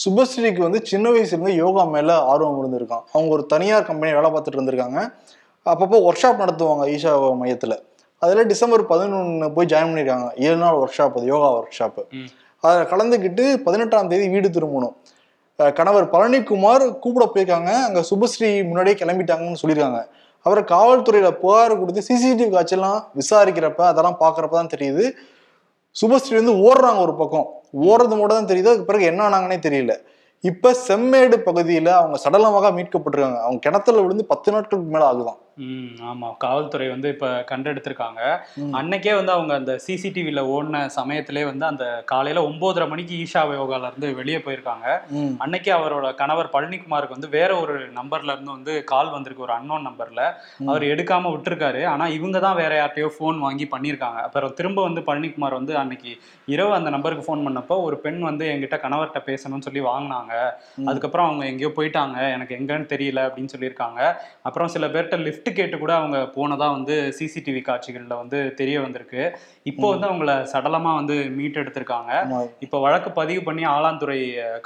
[0.05, 4.59] சுபஸ்ரீக்கு வந்து சின்ன வயசுல இருந்து யோகா மேல ஆர்வம் இருந்திருக்கான் அவங்க ஒரு தனியார் கம்பெனி வேலை பார்த்துட்டு
[4.59, 5.01] இருந்திருக்காங்க.
[5.67, 7.77] அப்பப்போ ஒர்க் ஷாப் நடத்துவாங்க ஈஷா யோகா மையத்துல.
[8.19, 10.31] அதுல டிசம்பர் பதினொன்று போய் ஜாயின் பண்ணியிருக்காங்க.
[10.37, 12.05] ஏழு நாள் ஒர்க் ஷாப் அது யோகா ஒர்க் ஷாப்பு.
[12.61, 14.95] அதில் கலந்துக்கிட்டு பதினெட்டாம் தேதி வீடு திரும்பணும்.
[15.59, 17.71] கணவர் பழனிக்குமார் கூப்பிட போயிருக்காங்க.
[17.87, 20.01] அங்கே சுபஸ்ரீ முன்னாடியே கிளம்பிட்டாங்கன்னு சொல்லியிருக்காங்க.
[20.47, 25.05] அவரை காவல்துறையில் புகார் கொடுத்து சிசிடிவி காட்சியெல்லாம் விசாரிக்கிறப்ப அதெல்லாம் பார்க்குறப்ப தான் தெரியுது.
[26.01, 27.47] சுபஸ்ரீ வந்து ஓடுறாங்க ஒரு பக்கம்.
[27.89, 28.71] ஓடுறது மட்டும் தான் தெரியுது.
[28.73, 29.95] அதுக்கு பிறகு என்ன ஆனாங்கன்னே தெரியல.
[30.45, 33.41] இப்போ செம்மேடு பகுதியில் அவங்க சடலமாக மீட்கப்பட்டிருக்காங்க.
[33.45, 35.39] அவங்க கிணத்துல விழுந்து பத்து நாட்களுக்கு மேலே ஆகுதான்.
[35.59, 36.37] உம், ஆமா.
[36.37, 38.21] காவல்துறை வந்து இப்ப கண்டெடுத்திருக்காங்க.
[38.57, 38.73] ம்.
[38.75, 43.43] அன்னைக்கே வந்து அவங்க அந்த சிசிடிவில ஓடின சமயத்திலே வந்து அந்த காலையில ஒன்பதரை மணிக்கு ஈஷா
[43.87, 44.87] இருந்து வெளியே போயிருக்காங்க.
[45.11, 45.35] ம்.
[45.39, 50.21] அன்னைக்கே அவரோட கணவர் பழனிக்குமாருக்கு வந்து வேற ஒரு நம்பர்ல இருந்து வந்து கால் வந்திருக்கு ஒரு அன்னோன் நம்பர்ல.
[50.67, 51.87] அவர் எடுக்காம விட்டுருக்காரு.
[51.87, 56.13] ஆனா இவங்க தான் வேற யார்ட்டையோ ஃபோன் வாங்கி பண்ணியிருக்காங்க அப்புறம் திரும்ப வந்து பழனிக்குமார் வந்து அன்னைக்கு
[56.47, 60.33] இரவு அந்த நம்பருக்கு ஃபோன் பண்ணப்போ ஒரு பெண் வந்து என்கிட்ட கணவர்கிட்ட பேசணும்னு சொல்லி வாங்கினாங்க.
[60.87, 62.19] அதுக்கப்புறம் அவங்க எங்கேயோ போயிட்டாங்க.
[62.33, 64.01] எனக்கு எங்கன்னு தெரியல அப்படின்னு சொல்லியிருக்காங்க.
[64.43, 69.23] அப்புறம் சில பேர்கிட்ட லிஃப்ட் லிஃப்ட் கேட்டு கூட அவங்க போனதா வந்து சிசிடிவி காட்சிகள்ல வந்து தெரிய வந்திருக்கு.
[69.71, 72.13] இப்போ வந்து அவங்கள சடலமா வந்து மீட்டெடுத்திருக்காங்க.
[72.65, 74.19] இப்போ வழக்கு பதிவு பண்ணி ஆலாந்துறை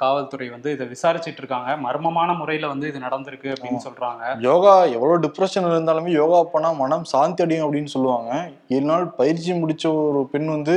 [0.03, 1.71] காவல்துறை வந்து இதை விசாரிச்சிட்டு இருக்காங்க.
[1.87, 4.23] மர்மமான முறையில வந்து இது நடந்திருக்கு அப்படின்னு சொல்றாங்க.
[4.49, 8.31] யோகா எவ்வளவு டிப்ரெஷன் இருந்தாலுமே யோகா பண்ணா மனம் சாந்தி அடையும் அப்படின்னு சொல்லுவாங்க.
[8.77, 10.77] ஏழு நாள் பயிற்சி முடிச்ச ஒரு பெண் வந்து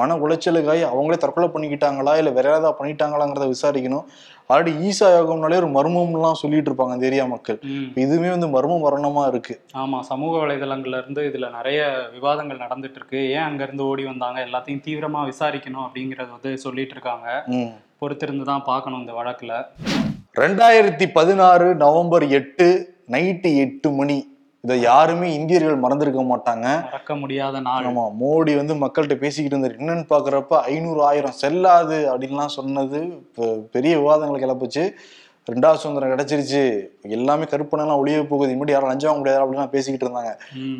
[0.00, 2.14] மன உளைச்சலுக்காய் அவங்களே தற்கொலை பண்ணிக்கிட்டாங்களா?
[2.20, 4.08] இல்ல வேற ஏதாவது பண்ணிட்டாங்களாங்கிறத விசாரிக்கணும்.
[4.50, 7.58] ஆல்ரெடி ஈசா யோகம்னாலே ஒரு மர்மம்லாம் சொல்லிட்டு இருப்பாங்க அந்த ஏரியா மக்கள்.
[7.94, 9.60] இதுவுமே வந்து மர்ம மரணமா இருக்கு.
[9.74, 13.30] ஆமா சமூக வலைதளங்கள்ல இருந்து இதுல நிறைய விவாதங்கள் நடந்துட்டு இருக்கு.
[13.30, 14.40] ஏன் அங்க இருந்து ஓடி வந்தாங்க?
[14.40, 17.28] எல்லாத்தையும் தீவிரமா விசாரிக்கணும் அப்படிங்கறது வந்து சொல்லிட்டு இருக்காங்க.
[18.00, 19.52] பொறுத்திருந்து தான் பார்க்கணும் இந்த வழக்குல.
[20.34, 24.35] ரெண்டாயிரத்தி பதினாறு நவம்பர் எட்டு நைட்டு எட்டு மணி.
[24.66, 26.66] இதை யாருமே இந்தியர்கள் மறந்திருக்க மாட்டாங்க.
[26.86, 27.84] மறக்க முடியாத நாள்.
[27.88, 29.76] ஆமா மோடி வந்து மக்கள்கிட்ட பேசிக்கிட்டு இருந்தாரு.
[29.82, 33.00] என்னன்னு பாக்குறப்ப ஐநூறு ஆயிரம் செல்லாது அப்படின்லாம் சொன்னது
[33.74, 34.84] பெரிய விவாதங்களை கிளப்புச்சு.
[35.50, 36.62] ரெண்டாவது சுதந்திரம் கிடைச்சிருச்சு.
[37.16, 38.50] எல்லாமே கருப்பணெல்லாம் ஒளிய போகுது.
[38.52, 40.32] இனிமேட்டு யாரும் லஞ்சம் வாங்க முடியாது அப்படிலாம் பேசிக்கிட்டு இருந்தாங்க.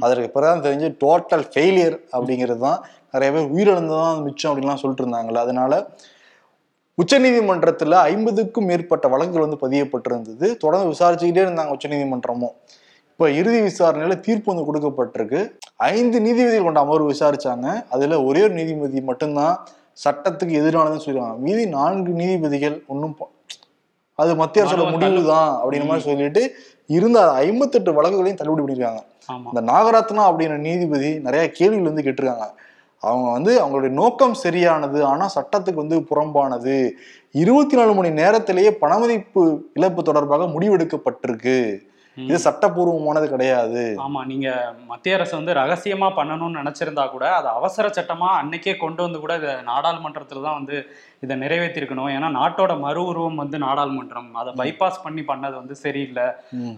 [0.06, 2.80] அதற்கு பிறகு தெரிஞ்சு டோட்டல் ஃபெயிலியர் அப்படிங்கிறது தான்
[3.12, 5.44] நிறைய பேர் உயிரிழந்ததான் மிச்சம் அப்படின்லாம் சொல்லிட்டு இருந்தாங்கல்ல.
[5.46, 5.78] அதனால
[7.02, 10.48] உச்சநீதிமன்றத்துல ஐம்பதுக்கும் மேற்பட்ட வழக்குகள் வந்து பதியப்பட்டிருந்தது.
[10.64, 12.56] தொடர்ந்து விசாரிச்சுக்கிட்டே இருந்தாங்க உச்சநீதிமன்றமும்.
[13.16, 15.38] இப்ப இறுதி விசாரணையில தீர்ப்பு வந்து கொடுக்கப்பட்டிருக்கு.
[15.92, 17.66] ஐந்து நீதிபதிகள் கொண்ட அமர்வு விசாரிச்சாங்க.
[17.94, 19.54] அதுல ஒரே ஒரு நீதிபதி மட்டும்தான்
[20.02, 23.14] சட்டத்துக்கு எதிரானதுன்னு சொல்லிடுவாங்க மீதி நான்கு நீதிபதிகள் ஒன்றும்
[24.18, 26.42] அது மத்திய அரசோட முடிவு தான் அப்படின்ற மாதிரி சொல்லிட்டு
[26.96, 29.02] இருந்த ஐம்பத்தெட்டு வழக்குகளையும் தள்ளுபடி பண்ணியிருக்காங்க
[29.48, 32.46] இந்த நாகரத்னா அப்படின்ற நீதிபதி நிறைய கேள்விகள் வந்து கேட்டிருக்காங்க.
[33.02, 36.76] அவங்க வந்து அவங்களுடைய நோக்கம் சரியானது ஆனா சட்டத்துக்கு வந்து புறம்பானது.
[37.42, 39.42] இருபத்தி நாலு மணி நேரத்திலேயே பணமதிப்பு
[39.78, 41.58] இழப்பு தொடர்பாக முடிவெடுக்கப்பட்டிருக்கு.
[42.16, 43.82] இது சட்டப்பூர்வமானது கிடையாது.
[44.04, 44.48] ஆமா நீங்க
[44.86, 49.52] மத்திய அரசு வந்து ரகசியமா பண்ணணும்னு நினைச்சிருந்தா கூட அது அவசர சட்டமா அன்னைக்கே கொண்டு வந்து கூட இதை
[49.68, 50.76] நாடாளுமன்றத்துல தான் வந்து
[51.24, 52.12] இதை நிறைவேற்றிருக்கணும்.
[52.16, 54.30] ஏன்னா நாட்டோட மறு உருவம் வந்து நாடாளுமன்றம்.
[54.40, 56.26] அதை பைபாஸ் பண்ணி பண்ணது வந்து சரியில்லை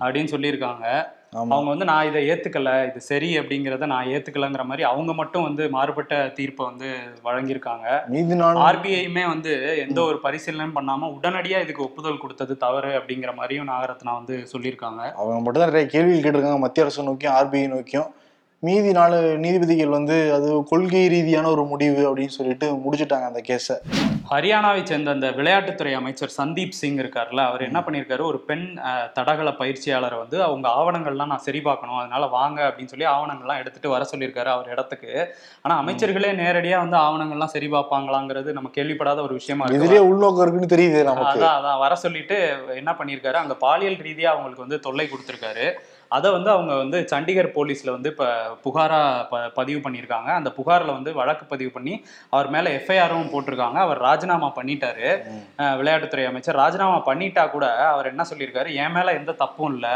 [0.03, 0.87] அப்படின்னு சொல்லியிருக்காங்க.
[1.53, 6.21] அவங்க வந்து நான் இதை ஏத்துக்கல இது சரி அப்படிங்கறத நான் ஏத்துக்கலங்கிற மாதிரி அவங்க மட்டும் வந்து மாறுபட்ட
[6.37, 6.91] தீர்ப்பை வந்து
[7.27, 7.87] வழங்கியிருக்காங்க.
[8.69, 9.53] ஆர்பிஐயுமே வந்து
[9.85, 15.03] எந்த ஒரு பரிசீலனையும் பண்ணாம உடனடியா இதுக்கு ஒப்புதல் கொடுத்தது தவறு அப்படிங்கிற மாதிரியும் நாகரத்னா வந்து சொல்லியிருக்காங்க.
[15.21, 16.63] அவங்க மட்டும் தான் நிறைய கேள்விகள் கேட்டிருக்காங்க.
[16.65, 18.09] மத்திய அரசு நோக்கியும் ஆர்பிஐ நோக்கியும்.
[18.67, 23.75] மீதி நாலு நீதிபதிகள் வந்து அது கொள்கை ரீதியான ஒரு முடிவு அப்படின்னு சொல்லிட்டு முடிச்சிட்டாங்க அந்த கேஸை.
[24.31, 28.23] ஹரியானாவை சேர்ந்த அந்த விளையாட்டுத்துறை அமைச்சர் சந்தீப் சிங் இருக்கார்ல அவர் என்ன பண்ணியிருக்காரு?
[28.31, 28.65] ஒரு பெண்
[29.13, 34.07] தடகள பயிற்சியாளரை வந்து அவங்க ஆவணங்கள்லாம் நான் சரி பார்க்கணும் அதனால வாங்க அப்படின்னு சொல்லி ஆவணங்கள்லாம் எடுத்துட்டு வர
[34.13, 35.13] சொல்லியிருக்காரு அவர் இடத்துக்கு.
[35.63, 41.05] ஆனா அமைச்சர்களே நேரடியா வந்து ஆவணங்கள்லாம் சரி பார்ப்பாங்களாங்கிறது நம்ம கேள்விப்படாத ஒரு விஷயமா இதுலயே உள்நோக்கம் இருக்குன்னு தெரியுது
[41.15, 42.39] அதான் அதான் வர சொல்லிட்டு
[42.83, 43.39] என்ன பண்ணியிருக்காரு?
[43.45, 45.69] அங்க பாலியல் ரீதியா அவங்களுக்கு வந்து தொல்லை கொடுத்துருக்காரு.
[46.17, 48.27] அதை வந்து அவங்க வந்து சண்டிகர் போலீஸ்ல வந்து இப்ப
[48.65, 50.31] புகாரா ப பதிவு பண்ணியிருக்காங்க.
[50.39, 51.95] அந்த புகார்ல வந்து வழக்கு பதிவு பண்ணி
[52.31, 53.79] அவர் மேல எஃப்ஐஆரும் போட்டிருக்காங்க.
[53.87, 55.09] அவர் ராஜினாமா பண்ணிட்டாரு.
[55.81, 58.73] விளையாட்டுத்துறை அமைச்சர் ராஜினாமா பண்ணிட்டா கூட அவர் என்ன சொல்லியிருக்காரு?
[58.85, 59.87] என் மேல எந்த தப்பும் இல்ல.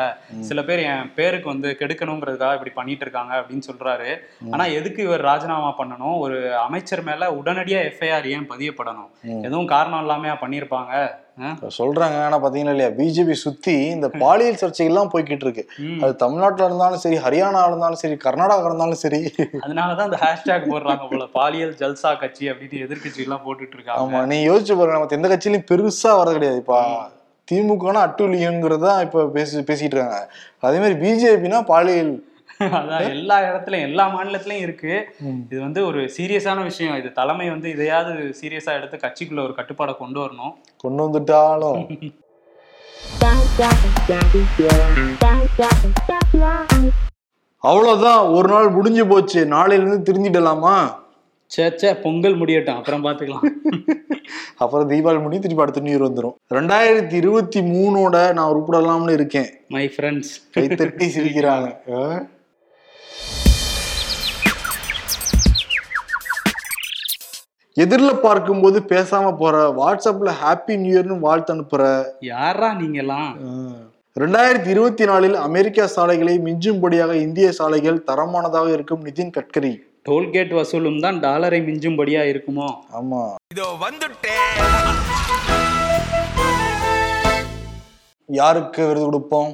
[0.50, 4.10] சில பேர் என் பேருக்கு வந்து கெடுக்கணுங்கிறதுக்காக இப்படி பண்ணிட்டு இருக்காங்க அப்படின்னு சொல்றாரு.
[4.52, 6.18] ஆனா எதுக்கு இவர் ராஜினாமா பண்ணணும்?
[6.26, 9.10] ஒரு அமைச்சர் மேல உடனடியா எஃப்ஐஆர் ஏன் பதியப்படணும்.
[9.48, 10.94] எதுவும் காரணம் இல்லாமையா பண்ணியிருப்பாங்க.
[11.76, 12.90] சொல்றாங்க ஆனா பாத்தீங்கன்னா இல்லையா?
[12.98, 15.64] பிஜேபி சுத்தி இந்த பாலியல் சர்ச்சைகள்லாம் போய்கிட்டு இருக்கு.
[16.02, 19.20] அது தமிழ்நாட்டுல இருந்தாலும் சரி ஹரியானா இருந்தாலும் சரி கர்நாடகா இருந்தாலும் சரி.
[19.64, 24.00] அதனாலதான் அந்த ஹேஷ்டேக் போடுறாங்க போல பாலியல் ஜல்சா கட்சி அப்படின்னு எதிர்க்கட்சி எல்லாம் போட்டுட்டு இருக்காங்க.
[24.02, 26.60] ஆமா நீ யோசிச்சு பாருங்க நம்ம எந்த கட்சியிலயும் பெருசா வரது கிடையாது.
[26.64, 26.76] இப்ப
[27.48, 30.20] திமுகனா அட்டுலியங்கிறது இப்ப பேசி பேசிட்டு இருக்காங்க.
[30.68, 32.12] அதே மாதிரி பிஜேபினா பாலியல்
[32.70, 35.04] அதான் எல்லா இடத்துலயும் எல்லா மாநிலத்திலயும் இருக்கு.
[35.50, 36.96] இது வந்து ஒரு சீரியஸான விஷயம்.
[36.96, 40.54] இது தலைமை வந்து இதையாவது சீரியஸா எடுத்து கட்சிக்குள்ள ஒரு கட்டுப்பாடை கொண்டு வரணும்.
[40.76, 42.12] கொண்டு வந்துட்டாலும்.
[47.58, 48.26] அவ்வளவுதான்.
[48.26, 49.46] ஒரு நாள் முடிஞ்சு போச்சு.
[49.46, 51.00] நாளையில இருந்து திருந்திடலாமா?
[51.46, 52.76] சே சே பொங்கல் முடியட்டும்.
[52.76, 53.46] அப்புறம் பாத்துக்கலாம்.
[54.56, 59.48] அப்புறம் தீபாவளி முடிஞ்சு திருப்பி அடுத்த இயர் வந்துடும் ரெண்டாயிரத்தி இருபத்தி மூணோட நான் உருப்படலாம்னு இருக்கேன்.
[59.68, 61.68] மை ஃப்ரெண்ட்ஸ் கைத்தட்டி சிரிக்கிறாங்க.
[67.76, 71.82] எதிரில் பார்க்கும்போது பேசாம போற வாட்ஸ்அப்ல ஹாப்பி நியூ இயர்னு வாழ்த்து அனுப்புற.
[72.20, 73.30] யாரா நீங்கெல்லாம்?
[74.22, 79.72] ரெண்டாயிரத்தி இருபத்தி நாலில் அமெரிக்கா சாலைகளை மிஞ்சும்படியாக இந்திய சாலைகள் தரமானதாக இருக்கும் நிதின் கட்கரி.
[80.08, 82.68] டோல்கேட் வசூலும் தான் டாலரை மிஞ்சும்படியா இருக்குமோ?
[83.00, 83.22] ஆமா.
[83.54, 84.52] இதோ வந்துட்டேன்
[88.28, 89.52] யாருக்கு விருது கொடுப்போம்?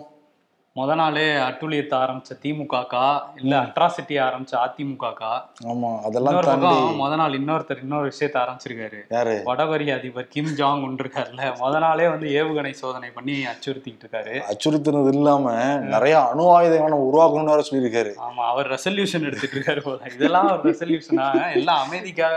[0.78, 3.04] முத நாளே அட்டுழியத்தை ஆரம்பிச்ச திமுகக்கா
[3.40, 5.30] இல்ல அட்ராசிட்டி ஆரம்பிச்ச அதிமுகக்கா?
[5.72, 9.00] ஆமா அதெல்லாம் முத நாள் இன்னொருத்தர் இன்னொரு விஷயத்த ஆரம்பிச்சிருக்காரு.
[9.48, 14.34] வடகொரிய அதிபர் கிம் ஜாங் ஒன் இருக்காருல்ல முத நாளே வந்து ஏவுகணை சோதனை பண்ணி அச்சுறுத்திக்கிட்டு இருக்காரு.
[14.52, 15.54] அச்சுறுத்துனது இல்லாம
[15.94, 16.46] நிறைய அணு
[16.92, 18.12] நம்ம உருவாக்கணும்னு வேற சொல்லியிருக்காரு.
[18.28, 19.98] ஆமா அவர் ரெசல்யூஷன் எடுத்துட்டு இருக்காரு போல.
[20.16, 22.36] இதெல்லாம் ஒரு ரெசல்யூஷனா எல்லாம் அமைதிக்காக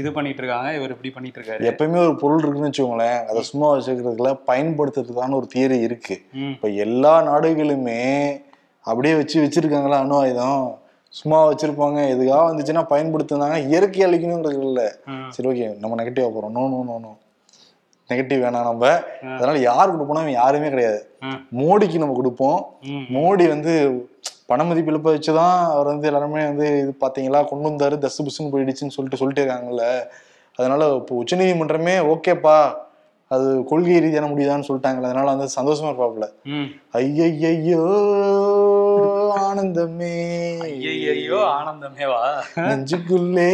[0.00, 0.68] இது பண்ணிட்டு இருக்காங்க.
[0.78, 1.62] இவர் இப்படி பண்ணிட்டு இருக்காரு.
[1.70, 3.18] எப்பயுமே ஒரு பொருள் இருக்குன்னு வச்சுக்கோங்களேன்.
[3.30, 6.16] அதை சும்மா வச்சுக்கிறதுல பயன்படுத்துறதுக்கான ஒரு தியரி இருக்கு.
[6.54, 7.68] இப்ப எல்லா நாடுகளுமே
[8.84, 10.62] அப்படியே வச்சு வச்சிருக்காங்களா அணு ஆயுதம்?
[11.14, 11.98] சும்மா வச்சிருப்பாங்க.
[12.14, 13.56] எதுக்காக வந்துச்சுன்னா பயன்படுத்தினாங்க.
[13.70, 14.80] இயற்கை அழிக்கணுங்கிறது இல்ல.
[15.36, 15.66] சரி ஓகே.
[15.82, 16.54] நம்ம நெகட்டிவா போறோம்.
[16.58, 17.12] No no no no
[18.10, 18.84] negative வேணாம் நம்ம.
[19.36, 21.00] அதனால யார் கொடுப்போம்னா யாருமே கிடையாது.
[21.60, 22.60] மோடிக்கு நம்ம கொடுப்போம்.
[23.16, 23.72] மோடி வந்து
[24.46, 27.40] பண மதிப்பு இழப்பை வச்சுதான் அவர் வந்து எல்லாருமே வந்து இது பாத்தீங்களா?
[27.50, 27.96] கொண்டு வந்தாரு.
[28.04, 29.84] தசு புசுன்னு போயிடுச்சுன்னு சொல்லிட்டு சொல்லிட்டு இருக்காங்கல்ல.
[30.58, 32.56] அதனால இப்போ உச்சநீதிமன்றமே ஓகேப்பா
[33.32, 36.28] அது கொள்கை ரீதியான முடியுதான்னு சொல்லிட்டாங்கல்ல அதனால வந்து சந்தோஷமா இருப்பாப்புல.
[36.44, 36.64] ம்.
[36.90, 37.78] ஐயையோ
[39.38, 40.58] ஆனந்தமே.
[40.58, 42.40] ஐயையோ ஆனந்தமேவா?
[42.54, 43.50] நெஞ்சுக்குள்ளே.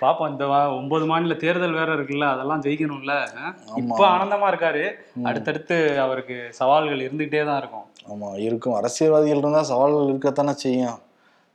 [0.00, 3.28] பாப்போம் இந்த வா- ஒன்பது மாநில தேர்தல் வேற இருக்குல்ல அதெல்லாம் ஜெயிக்கணும்ல?
[3.76, 4.90] இப்ப ஆனந்தமா இருக்காரு.
[5.22, 7.84] அடுத்தடுத்து அவருக்கு சவால்கள் இருந்துகிட்டே தான் இருக்கும்.
[8.08, 8.74] ஆமா இருக்கும்.
[8.74, 10.98] அரசியல்வாதிகள் இருந்தா சவால்கள் இருக்கத்தானே செய்யும்.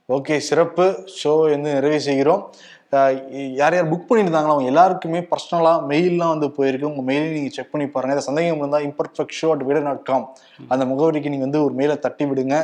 [0.08, 1.08] ஓகே சிறப்பு.
[1.24, 2.52] ஷோ வந்து நிறைவு செய்கிறோம்.
[2.92, 6.90] யார் யார் புக் பண்ணியிருந்தாங்களோ அவங்க எல்லாருக்குமே பர்சனலாக மெயில்லாம் வந்து போயிருக்கு.
[6.90, 10.26] உங்கள் மெயிலையும் நீங்கள் செக் பண்ணி பாருங்கள் இதை சந்தேகம் இருந்தால் இம்பர்ஃபெக்ட் ஷோ அட் விட டாட் காம்
[10.68, 12.56] அந்த முகவரிக்கு நீங்கள் வந்து ஒரு மெயிலை தட்டி விடுங்க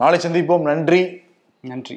[0.00, 0.62] நாளை சந்திப்போம்.
[0.62, 1.02] நன்றி.
[1.60, 1.90] நன்றி.